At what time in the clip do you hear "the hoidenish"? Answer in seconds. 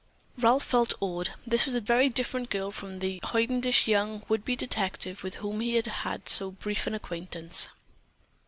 2.97-3.85